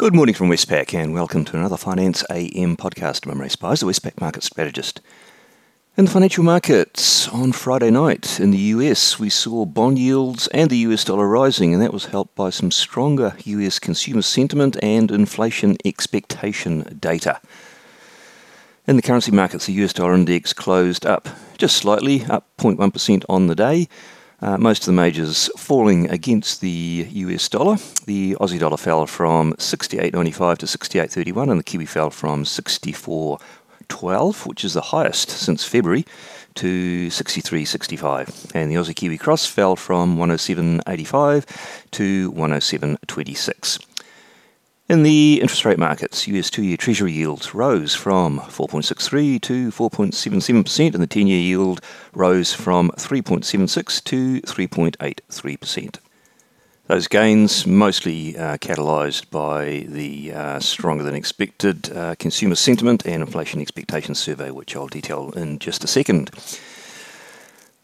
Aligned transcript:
Good 0.00 0.14
morning 0.14 0.34
from 0.34 0.48
Westpac 0.48 0.94
and 0.94 1.12
welcome 1.12 1.44
to 1.44 1.58
another 1.58 1.76
Finance 1.76 2.24
AM 2.30 2.74
podcast. 2.78 3.26
I'm 3.26 3.32
Imre 3.32 3.50
Speizer, 3.50 3.80
the 3.80 3.84
Westpac 3.84 4.18
market 4.18 4.42
strategist. 4.42 5.02
In 5.94 6.06
the 6.06 6.10
financial 6.10 6.42
markets 6.42 7.28
on 7.28 7.52
Friday 7.52 7.90
night 7.90 8.40
in 8.40 8.50
the 8.50 8.72
US, 8.72 9.18
we 9.18 9.28
saw 9.28 9.66
bond 9.66 9.98
yields 9.98 10.46
and 10.54 10.70
the 10.70 10.78
US 10.78 11.04
dollar 11.04 11.28
rising, 11.28 11.74
and 11.74 11.82
that 11.82 11.92
was 11.92 12.06
helped 12.06 12.34
by 12.34 12.48
some 12.48 12.70
stronger 12.70 13.34
US 13.44 13.78
consumer 13.78 14.22
sentiment 14.22 14.78
and 14.82 15.10
inflation 15.10 15.76
expectation 15.84 16.96
data. 16.98 17.38
In 18.86 18.96
the 18.96 19.02
currency 19.02 19.32
markets, 19.32 19.66
the 19.66 19.74
US 19.84 19.92
dollar 19.92 20.14
index 20.14 20.54
closed 20.54 21.04
up 21.04 21.28
just 21.58 21.76
slightly, 21.76 22.24
up 22.24 22.46
0.1% 22.56 23.22
on 23.28 23.48
the 23.48 23.54
day. 23.54 23.86
Uh, 24.42 24.56
most 24.56 24.82
of 24.82 24.86
the 24.86 24.92
majors 24.92 25.50
falling 25.56 26.10
against 26.10 26.62
the 26.62 27.06
US 27.10 27.46
dollar. 27.48 27.76
The 28.06 28.36
Aussie 28.40 28.58
dollar 28.58 28.78
fell 28.78 29.06
from 29.06 29.52
68.95 29.54 30.58
to 30.58 30.66
68.31, 30.66 31.50
and 31.50 31.60
the 31.60 31.64
Kiwi 31.64 31.86
fell 31.86 32.10
from 32.10 32.44
64.12, 32.44 34.46
which 34.46 34.64
is 34.64 34.74
the 34.74 34.80
highest 34.80 35.28
since 35.28 35.64
February, 35.64 36.06
to 36.54 37.08
63.65. 37.08 38.52
And 38.54 38.70
the 38.70 38.76
Aussie 38.76 38.96
Kiwi 38.96 39.18
cross 39.18 39.44
fell 39.44 39.76
from 39.76 40.16
107.85 40.16 41.44
to 41.90 42.32
107.26. 42.32 43.89
In 44.90 45.04
the 45.04 45.38
interest 45.40 45.64
rate 45.64 45.78
markets, 45.78 46.26
US 46.26 46.50
two 46.50 46.64
year 46.64 46.76
Treasury 46.76 47.12
yields 47.12 47.54
rose 47.54 47.94
from 47.94 48.40
4.63 48.40 49.40
to 49.42 49.70
4.77%, 49.70 50.94
and 50.94 51.00
the 51.00 51.06
10 51.06 51.28
year 51.28 51.38
yield 51.38 51.80
rose 52.12 52.52
from 52.52 52.90
3.76 52.96 54.02
to 54.02 54.40
3.83%. 54.40 55.98
Those 56.88 57.06
gains 57.06 57.68
mostly 57.68 58.36
uh, 58.36 58.56
catalysed 58.56 59.30
by 59.30 59.86
the 59.86 60.32
uh, 60.32 60.58
stronger 60.58 61.04
than 61.04 61.14
expected 61.14 61.96
uh, 61.96 62.16
consumer 62.18 62.56
sentiment 62.56 63.06
and 63.06 63.22
inflation 63.22 63.60
expectations 63.60 64.18
survey, 64.18 64.50
which 64.50 64.74
I'll 64.74 64.88
detail 64.88 65.30
in 65.36 65.60
just 65.60 65.84
a 65.84 65.86
second. 65.86 66.32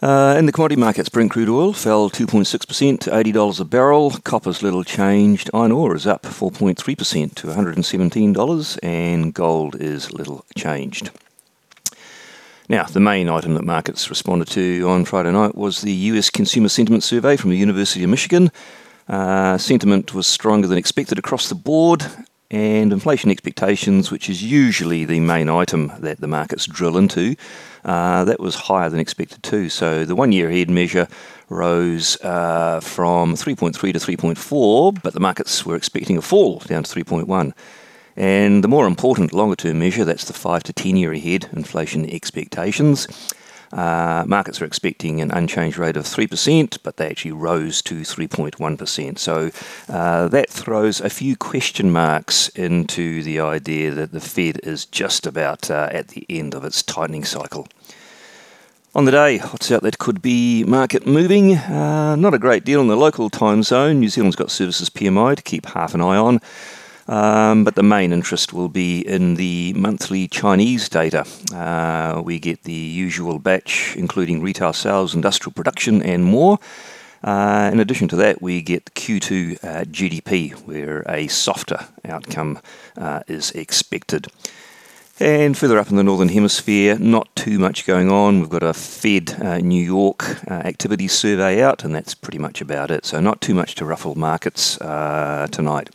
Uh, 0.00 0.36
in 0.38 0.46
the 0.46 0.52
commodity 0.52 0.80
markets, 0.80 1.08
Brent 1.08 1.32
crude 1.32 1.48
oil 1.48 1.72
fell 1.72 2.08
2.6% 2.08 3.00
to 3.00 3.10
$80 3.10 3.60
a 3.60 3.64
barrel. 3.64 4.12
Copper's 4.22 4.62
little 4.62 4.84
changed. 4.84 5.50
Iron 5.52 5.72
ore 5.72 5.96
is 5.96 6.06
up 6.06 6.22
4.3% 6.22 7.34
to 7.34 7.46
$117, 7.48 8.78
and 8.80 9.34
gold 9.34 9.74
is 9.74 10.12
little 10.12 10.44
changed. 10.56 11.10
Now, 12.68 12.84
the 12.84 13.00
main 13.00 13.28
item 13.28 13.54
that 13.54 13.64
markets 13.64 14.08
responded 14.08 14.46
to 14.48 14.88
on 14.88 15.04
Friday 15.04 15.32
night 15.32 15.56
was 15.56 15.80
the 15.80 15.92
US 15.92 16.30
Consumer 16.30 16.68
Sentiment 16.68 17.02
Survey 17.02 17.36
from 17.36 17.50
the 17.50 17.56
University 17.56 18.04
of 18.04 18.10
Michigan. 18.10 18.52
Uh, 19.08 19.58
sentiment 19.58 20.14
was 20.14 20.26
stronger 20.28 20.68
than 20.68 20.78
expected 20.78 21.18
across 21.18 21.48
the 21.48 21.54
board, 21.54 22.06
and 22.50 22.92
inflation 22.92 23.30
expectations, 23.30 24.10
which 24.10 24.30
is 24.30 24.42
usually 24.42 25.04
the 25.04 25.20
main 25.20 25.48
item 25.48 25.92
that 25.98 26.20
the 26.20 26.26
markets 26.26 26.66
drill 26.66 26.96
into, 26.96 27.36
uh, 27.84 28.24
that 28.24 28.40
was 28.40 28.54
higher 28.54 28.88
than 28.88 29.00
expected 29.00 29.42
too. 29.42 29.68
So 29.68 30.04
the 30.04 30.14
one 30.14 30.32
year 30.32 30.48
ahead 30.48 30.70
measure 30.70 31.08
rose 31.50 32.20
uh, 32.22 32.80
from 32.80 33.34
3.3 33.34 33.74
to 33.74 33.98
3.4, 33.98 35.02
but 35.02 35.12
the 35.12 35.20
markets 35.20 35.64
were 35.66 35.76
expecting 35.76 36.16
a 36.16 36.22
fall 36.22 36.60
down 36.60 36.84
to 36.84 37.04
3.1. 37.04 37.52
And 38.16 38.64
the 38.64 38.68
more 38.68 38.86
important 38.86 39.32
longer 39.32 39.56
term 39.56 39.78
measure, 39.78 40.04
that's 40.04 40.24
the 40.24 40.32
5 40.32 40.62
to 40.64 40.72
10 40.72 40.96
year 40.96 41.12
ahead 41.12 41.48
inflation 41.52 42.08
expectations. 42.10 43.06
Uh, 43.72 44.24
markets 44.26 44.60
are 44.60 44.64
expecting 44.64 45.20
an 45.20 45.30
unchanged 45.30 45.78
rate 45.78 45.96
of 45.96 46.04
3%, 46.04 46.78
but 46.82 46.96
they 46.96 47.08
actually 47.08 47.32
rose 47.32 47.82
to 47.82 48.00
3.1%. 48.00 49.18
So 49.18 49.50
uh, 49.88 50.28
that 50.28 50.48
throws 50.48 51.00
a 51.00 51.10
few 51.10 51.36
question 51.36 51.90
marks 51.90 52.48
into 52.50 53.22
the 53.22 53.40
idea 53.40 53.90
that 53.90 54.12
the 54.12 54.20
Fed 54.20 54.60
is 54.62 54.86
just 54.86 55.26
about 55.26 55.70
uh, 55.70 55.88
at 55.92 56.08
the 56.08 56.24
end 56.28 56.54
of 56.54 56.64
its 56.64 56.82
tightening 56.82 57.24
cycle. 57.24 57.68
On 58.94 59.04
the 59.04 59.10
day, 59.12 59.38
what's 59.38 59.70
out 59.70 59.82
that 59.82 59.98
could 59.98 60.22
be 60.22 60.64
market 60.64 61.06
moving? 61.06 61.54
Uh, 61.54 62.16
not 62.16 62.32
a 62.32 62.38
great 62.38 62.64
deal 62.64 62.80
in 62.80 62.88
the 62.88 62.96
local 62.96 63.28
time 63.28 63.62
zone. 63.62 64.00
New 64.00 64.08
Zealand's 64.08 64.34
got 64.34 64.50
services 64.50 64.88
PMI 64.88 65.36
to 65.36 65.42
keep 65.42 65.66
half 65.66 65.94
an 65.94 66.00
eye 66.00 66.16
on. 66.16 66.40
Um, 67.08 67.64
but 67.64 67.74
the 67.74 67.82
main 67.82 68.12
interest 68.12 68.52
will 68.52 68.68
be 68.68 69.00
in 69.00 69.36
the 69.36 69.72
monthly 69.72 70.28
Chinese 70.28 70.88
data. 70.90 71.24
Uh, 71.54 72.20
we 72.22 72.38
get 72.38 72.64
the 72.64 72.72
usual 72.72 73.38
batch, 73.38 73.96
including 73.96 74.42
retail 74.42 74.74
sales, 74.74 75.14
industrial 75.14 75.52
production, 75.52 76.02
and 76.02 76.24
more. 76.24 76.58
Uh, 77.24 77.70
in 77.72 77.80
addition 77.80 78.08
to 78.08 78.16
that, 78.16 78.42
we 78.42 78.60
get 78.62 78.84
Q2 78.94 79.64
uh, 79.64 79.84
GDP, 79.84 80.52
where 80.66 81.02
a 81.08 81.26
softer 81.28 81.88
outcome 82.04 82.60
uh, 82.96 83.22
is 83.26 83.50
expected. 83.52 84.26
And 85.20 85.58
further 85.58 85.78
up 85.78 85.90
in 85.90 85.96
the 85.96 86.04
Northern 86.04 86.28
Hemisphere, 86.28 86.96
not 86.96 87.34
too 87.34 87.58
much 87.58 87.86
going 87.86 88.08
on. 88.08 88.38
We've 88.38 88.48
got 88.48 88.62
a 88.62 88.72
Fed 88.72 89.34
uh, 89.42 89.58
New 89.58 89.82
York 89.82 90.48
uh, 90.48 90.54
activity 90.54 91.08
survey 91.08 91.60
out, 91.60 91.82
and 91.82 91.92
that's 91.92 92.14
pretty 92.14 92.38
much 92.38 92.60
about 92.60 92.92
it. 92.92 93.04
So, 93.04 93.18
not 93.18 93.40
too 93.40 93.54
much 93.54 93.74
to 93.76 93.84
ruffle 93.84 94.14
markets 94.14 94.80
uh, 94.80 95.48
tonight. 95.50 95.90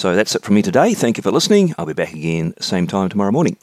So, 0.00 0.16
that's 0.16 0.34
it 0.34 0.42
from 0.42 0.54
me 0.54 0.62
today. 0.62 0.94
Thank 0.94 1.18
you 1.18 1.22
for 1.22 1.30
listening. 1.30 1.74
I'll 1.76 1.84
be 1.84 1.92
back 1.92 2.14
again 2.14 2.54
same 2.58 2.86
time 2.86 3.10
tomorrow 3.10 3.32
morning. 3.32 3.58